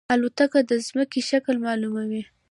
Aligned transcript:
الوتکه 0.13 0.59
د 0.69 0.71
زمکې 0.87 1.21
شکل 1.29 1.55
معلوموي. 1.65 2.23